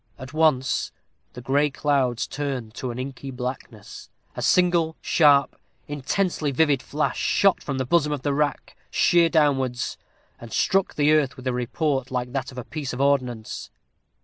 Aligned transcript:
At 0.17 0.33
once 0.33 0.91
the 1.33 1.43
gray 1.43 1.69
clouds 1.69 2.25
turned 2.25 2.73
to 2.73 2.89
an 2.89 2.97
inky 2.97 3.29
blackness. 3.29 4.09
A 4.35 4.41
single, 4.41 4.95
sharp, 4.99 5.55
intensely 5.87 6.49
vivid 6.49 6.81
flash, 6.81 7.19
shot 7.19 7.61
from 7.61 7.77
the 7.77 7.85
bosom 7.85 8.11
of 8.11 8.23
the 8.23 8.33
rack, 8.33 8.75
sheer 8.89 9.29
downwards, 9.29 9.99
and 10.39 10.51
struck 10.51 10.95
the 10.95 11.11
earth 11.11 11.37
with 11.37 11.45
a 11.45 11.53
report 11.53 12.09
like 12.09 12.31
that 12.31 12.51
of 12.51 12.57
a 12.57 12.63
piece 12.65 12.93
of 12.93 12.99
ordnance. 12.99 13.69